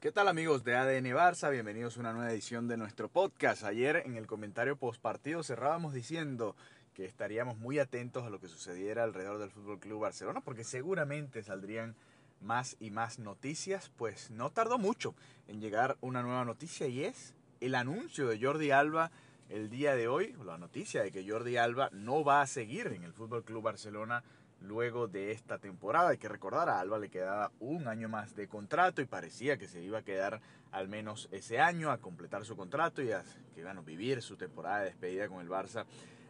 [0.00, 1.50] ¿Qué tal amigos de ADN Barça?
[1.50, 3.64] Bienvenidos a una nueva edición de nuestro podcast.
[3.64, 6.56] Ayer en el comentario post partido cerrábamos diciendo
[6.94, 11.42] que estaríamos muy atentos a lo que sucediera alrededor del Fútbol Club Barcelona porque seguramente
[11.42, 11.96] saldrían
[12.40, 15.14] más y más noticias, pues no tardó mucho
[15.48, 19.10] en llegar una nueva noticia y es el anuncio de Jordi Alba
[19.50, 23.04] el día de hoy, la noticia de que Jordi Alba no va a seguir en
[23.04, 24.24] el Fútbol Club Barcelona
[24.60, 26.10] luego de esta temporada.
[26.10, 29.68] Hay que recordar, a Alba le quedaba un año más de contrato y parecía que
[29.68, 30.40] se iba a quedar
[30.72, 33.22] al menos ese año a completar su contrato y a
[33.54, 35.84] que, bueno, vivir su temporada de despedida con el Barça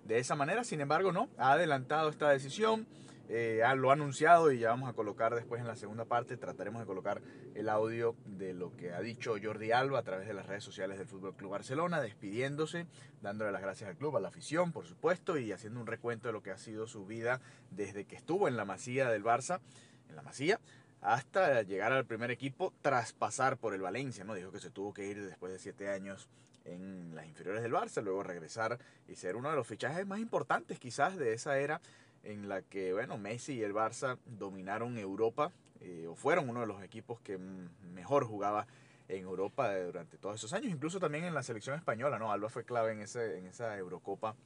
[0.04, 0.64] de esa manera.
[0.64, 2.86] Sin embargo, no, ha adelantado esta decisión.
[3.32, 6.80] Eh, lo ha anunciado y ya vamos a colocar después en la segunda parte, trataremos
[6.80, 7.22] de colocar
[7.54, 10.98] el audio de lo que ha dicho Jordi Alba a través de las redes sociales
[10.98, 12.88] del Fútbol Club Barcelona, despidiéndose,
[13.22, 16.32] dándole las gracias al club, a la afición, por supuesto, y haciendo un recuento de
[16.32, 19.60] lo que ha sido su vida desde que estuvo en la masía del Barça,
[20.08, 20.58] en la masía,
[21.00, 24.34] hasta llegar al primer equipo tras pasar por el Valencia, ¿no?
[24.34, 26.28] Dijo que se tuvo que ir después de siete años
[26.64, 30.80] en las inferiores del Barça, luego regresar y ser uno de los fichajes más importantes
[30.80, 31.80] quizás de esa era
[32.24, 36.66] en la que, bueno, Messi y el Barça dominaron Europa, eh, o fueron uno de
[36.66, 38.66] los equipos que mejor jugaba
[39.08, 42.30] en Europa durante todos esos años, incluso también en la selección española, ¿no?
[42.30, 44.36] Alba fue clave en, ese, en esa Eurocopa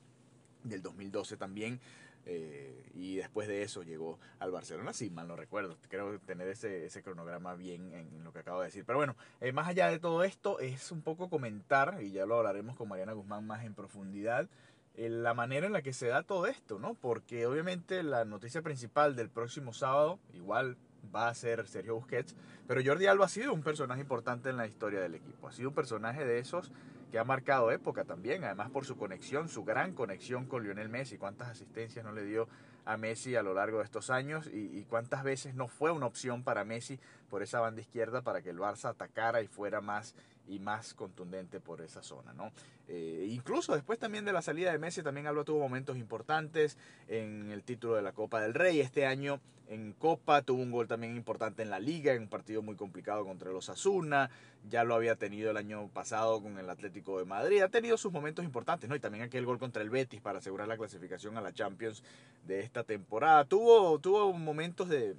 [0.62, 1.80] del 2012 también,
[2.26, 6.86] eh, y después de eso llegó al Barcelona, sí, mal no recuerdo, creo tener ese,
[6.86, 8.84] ese cronograma bien en, lo que acabo de decir.
[8.86, 12.38] Pero bueno, eh, más allá de todo esto, es un poco comentar, y ya lo
[12.38, 14.48] hablaremos con Mariana Guzmán más en profundidad, eh,
[14.96, 16.94] la manera en la que se da todo esto, ¿no?
[16.94, 20.76] Porque obviamente la noticia principal del próximo sábado, igual
[21.14, 22.34] va a ser Sergio Busquets,
[22.66, 25.68] pero Jordi Alba ha sido un personaje importante en la historia del equipo, ha sido
[25.70, 26.70] un personaje de esos
[27.10, 31.18] que ha marcado época también, además por su conexión, su gran conexión con Lionel Messi,
[31.18, 32.48] cuántas asistencias no le dio
[32.84, 36.06] a Messi a lo largo de estos años y, y cuántas veces no fue una
[36.06, 36.98] opción para Messi
[37.30, 40.14] por esa banda izquierda para que el Barça atacara y fuera más
[40.46, 42.52] y más contundente por esa zona, ¿no?
[42.86, 46.76] Eh, incluso después también de la salida de Messi, también Alba tuvo momentos importantes
[47.08, 48.80] en el título de la Copa del Rey.
[48.80, 52.60] Este año en Copa tuvo un gol también importante en la Liga, en un partido
[52.60, 54.30] muy complicado contra los Asuna.
[54.68, 57.62] Ya lo había tenido el año pasado con el Atlético de Madrid.
[57.62, 58.96] Ha tenido sus momentos importantes, ¿no?
[58.96, 62.02] Y también aquel gol contra el Betis para asegurar la clasificación a la Champions
[62.46, 63.46] de esta temporada.
[63.46, 65.16] Tuvo, tuvo momentos de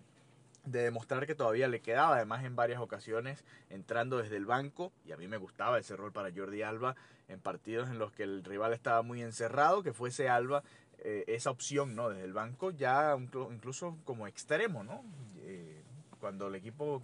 [0.65, 5.11] de demostrar que todavía le quedaba, además en varias ocasiones entrando desde el banco, y
[5.11, 6.95] a mí me gustaba ese rol para Jordi Alba
[7.27, 10.63] en partidos en los que el rival estaba muy encerrado, que fuese Alba
[10.99, 12.09] eh, esa opción, ¿no?
[12.09, 13.15] Desde el banco, ya
[13.51, 15.03] incluso como extremo, ¿no?
[15.41, 15.83] Eh,
[16.19, 17.01] cuando el equipo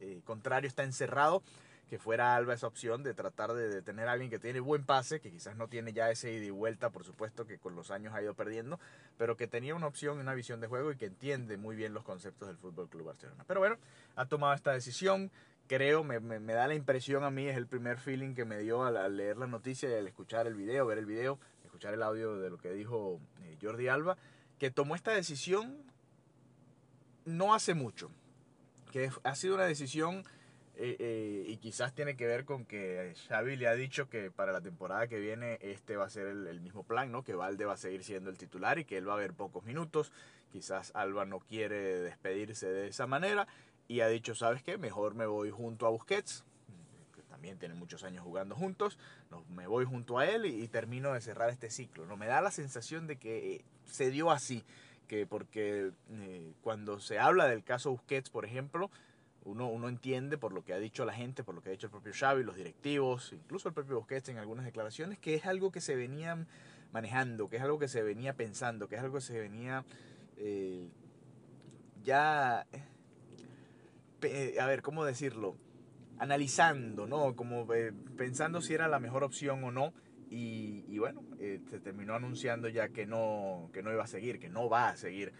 [0.00, 1.42] eh, contrario está encerrado,
[1.88, 5.20] que fuera Alba esa opción de tratar de, tener a alguien que tiene buen pase,
[5.20, 8.14] que quizás no tiene ya ese ida y vuelta, por supuesto, que con los años
[8.14, 8.80] ha ido perdiendo,
[9.18, 12.04] pero que tenía una opción, una visión de juego y que entiende muy bien los
[12.04, 13.44] conceptos del Fútbol Club Barcelona.
[13.46, 13.76] Pero bueno,
[14.16, 15.30] ha tomado esta decisión.
[15.66, 18.84] Creo, me, me, da la impresión a mí, es el primer feeling que me dio
[18.84, 22.36] al, leer la noticia y al escuchar el video, ver el video, escuchar el audio
[22.36, 24.18] de lo que dijo eh, Jordi Alba,
[24.58, 25.78] que tomó esta decisión
[27.24, 28.10] no hace mucho,
[28.92, 30.24] que ha sido una decisión
[30.76, 34.50] eh, eh, y quizás tiene que ver con que Xavi le ha dicho que para
[34.50, 37.22] la temporada que viene este va a ser el, mismo plan, ¿no?
[37.22, 39.64] Que Valde va a seguir siendo el titular y que él va a ver pocos
[39.64, 40.10] minutos.
[40.50, 43.46] Quizás Alba no quiere despedirse de esa manera
[43.86, 44.76] y ha dicho, ¿sabes qué?
[44.76, 46.44] Mejor me voy junto a Busquets,
[47.14, 48.98] que también tienen muchos años jugando juntos.
[49.30, 52.04] No, me voy junto a él y, termino de cerrar este ciclo.
[52.06, 54.64] No me da la sensación de que eh, se dio así,
[55.06, 55.92] que porque
[56.62, 58.90] cuando se habla del caso Busquets, por ejemplo,
[59.44, 61.86] uno, uno entiende por lo que ha dicho la gente, por lo que ha dicho
[61.86, 65.70] el propio Xavi, los directivos, incluso el propio Busquets en algunas declaraciones, que es algo
[65.70, 66.46] que se venía
[66.92, 69.84] manejando, que es algo que se venía pensando, que es algo que se venía
[70.36, 70.88] eh,
[72.02, 75.56] ya, a ver, ¿cómo decirlo?
[76.18, 77.34] Analizando, ¿no?
[77.34, 79.92] Como eh, pensando si era la mejor opción o no.
[80.30, 84.48] Y, bueno, eh, se terminó anunciando ya que no, que no iba a seguir, que
[84.48, 85.32] no va a seguir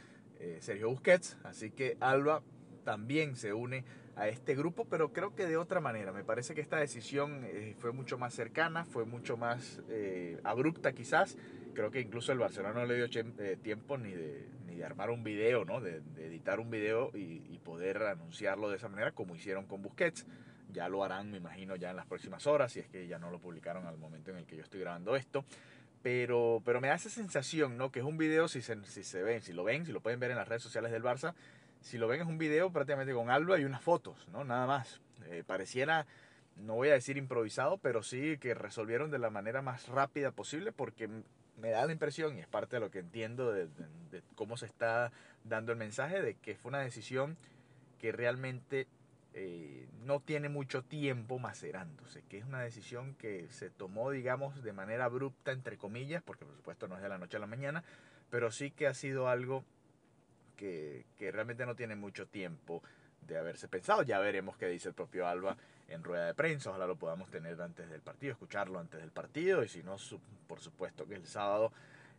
[0.60, 1.38] Sergio Busquets.
[1.42, 2.42] Así que Alba
[2.84, 3.84] también se une
[4.16, 6.12] a este grupo, pero creo que de otra manera.
[6.12, 10.92] Me parece que esta decisión eh, fue mucho más cercana, fue mucho más eh, abrupta
[10.92, 11.36] quizás.
[11.74, 13.06] Creo que incluso el Barcelona no le dio
[13.38, 15.80] eh, tiempo ni de, ni de armar un video, ¿no?
[15.80, 20.26] de, editar un video y, poder anunciarlo de esa manera como hicieron con Busquets.
[20.70, 23.30] Ya lo harán, me imagino, ya en las próximas horas, si es que ya no
[23.30, 25.46] lo publicaron al momento en el que yo estoy grabando esto.
[26.02, 27.90] Pero, pero me da esa sensación, ¿no?
[27.90, 30.20] Que es un video, si se, si se ven, si lo ven, si lo pueden
[30.20, 31.34] ver en las redes sociales del Barça,
[31.84, 34.42] si lo ven es un video prácticamente con Alba y unas fotos, ¿no?
[34.42, 35.00] Nada más.
[35.26, 36.06] Eh, pareciera,
[36.56, 40.72] no voy a decir improvisado, pero sí que resolvieron de la manera más rápida posible
[40.72, 41.08] porque
[41.58, 43.68] me da la impresión, y es parte de lo que entiendo de,
[44.34, 45.12] cómo se está
[45.44, 47.36] dando el mensaje, de que fue una decisión
[48.00, 48.86] que realmente
[49.34, 54.72] eh, no tiene mucho tiempo macerándose, que es una decisión que se tomó, digamos, de
[54.72, 57.84] manera abrupta, entre comillas, porque por supuesto no es de la noche a la mañana,
[58.30, 59.64] pero sí que ha sido algo
[60.56, 62.82] que, realmente no tiene mucho tiempo
[63.26, 64.02] de haberse pensado.
[64.02, 65.56] Ya veremos qué dice el propio Alba
[65.88, 69.62] en rueda de prensa, ojalá lo podamos tener antes del partido, escucharlo antes del partido,
[69.62, 69.96] y si no,
[70.46, 71.72] por supuesto que el sábado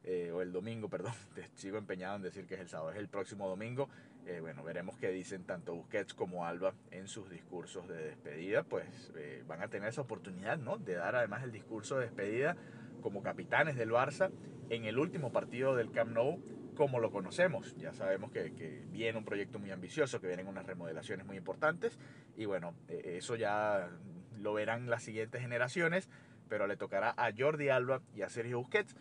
[0.03, 1.13] eh, o el domingo, perdón,
[1.55, 3.89] sigo empeñado en decir que es el sábado, es el próximo domingo.
[4.27, 9.11] Eh, bueno, veremos qué dicen tanto Busquets como Alba en sus discursos de despedida, pues
[9.15, 10.77] eh, van a tener esa oportunidad, ¿no?
[10.77, 12.55] De dar además el discurso de despedida
[13.01, 14.31] como capitanes del Barça
[14.69, 16.39] en el último partido del Camp Nou
[16.75, 17.75] como lo conocemos.
[17.77, 21.97] Ya sabemos que, que, viene un proyecto muy ambicioso, que vienen unas remodelaciones muy importantes
[22.37, 23.89] y bueno, eso ya
[24.37, 26.09] lo verán las siguientes generaciones,
[26.49, 28.95] pero le tocará a Jordi Alba y a Sergio Busquets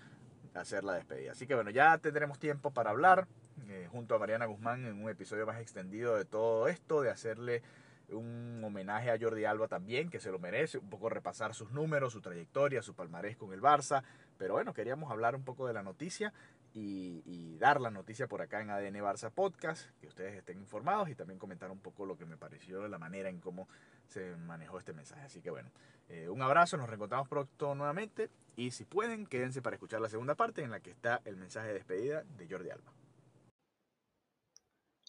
[0.55, 1.33] hacer la despedida.
[1.33, 3.27] Así que bueno, ya tendremos tiempo para hablar
[3.69, 7.63] eh, junto a Mariana Guzmán en un episodio más extendido de todo esto, de hacerle
[8.09, 12.13] un homenaje a Jordi Alba también, que se lo merece, un poco repasar sus números,
[12.13, 14.03] su trayectoria, su palmarés con el Barça.
[14.39, 16.33] Pero bueno, queríamos hablar un poco de la noticia
[16.75, 21.15] y, dar la noticia por acá en ADN Barça Podcast, que ustedes estén informados y
[21.15, 23.69] también comentar un poco lo que me pareció de la manera en cómo
[24.07, 25.23] se manejó este mensaje.
[25.23, 25.71] Así que bueno,
[26.09, 30.35] eh, un abrazo, nos reencontramos pronto nuevamente y si pueden, quédense para escuchar la segunda
[30.35, 32.93] parte en la que está el mensaje de despedida de Jordi Alba.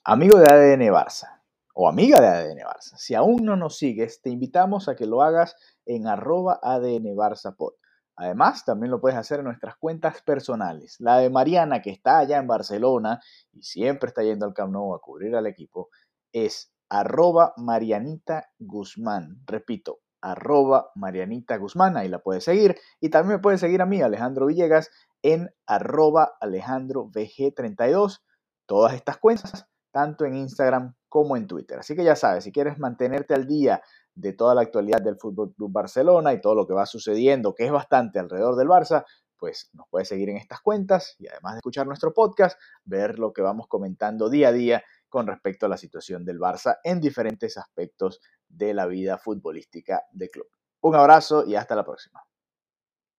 [0.05, 1.41] Amigo de ADN Barça
[1.77, 5.21] o amiga de ADN Barça, si aún no nos sigues, te invitamos a que lo
[5.21, 7.73] hagas en arroba ADN Barça Pod.
[8.17, 10.95] Además, también lo puedes hacer en nuestras cuentas personales.
[10.99, 13.19] La de Mariana, que está allá en Barcelona
[13.51, 15.89] y siempre está yendo al Camp Nou a cubrir al equipo,
[16.31, 19.41] es arroba Marianita Guzmán.
[19.45, 22.77] Repito, arroba Marianita Guzmán, ahí la puedes seguir.
[22.99, 24.89] Y también me puedes seguir a mí, Alejandro Villegas,
[25.21, 28.21] en arroba Alejandro VG32.
[28.65, 31.79] Todas estas cuentas, tanto en Instagram como en Twitter.
[31.79, 33.81] Así que ya sabes, si quieres mantenerte al día
[34.15, 37.65] de toda la actualidad del Fútbol Club Barcelona y todo lo que va sucediendo, que
[37.65, 39.05] es bastante alrededor del Barça,
[39.37, 43.33] pues nos puedes seguir en estas cuentas y además de escuchar nuestro podcast, ver lo
[43.33, 47.57] que vamos comentando día a día con respecto a la situación del Barça en diferentes
[47.57, 50.47] aspectos de la vida futbolística del club.
[50.81, 52.21] Un abrazo y hasta la próxima.